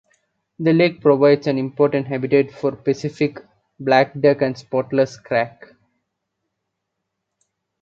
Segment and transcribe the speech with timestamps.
[0.57, 3.37] The lake provides an important habitat for the Pacific
[3.79, 5.63] black duck and Spotless crake.